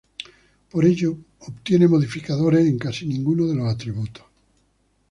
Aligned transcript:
Por 0.71 0.83
ello 0.85 1.15
obtiene 1.41 1.87
modificadores 1.87 2.65
en 2.65 2.79
casi 2.79 3.05
ninguno 3.05 3.45
de 3.45 3.53
los 3.53 3.71
atributos. 3.71 4.23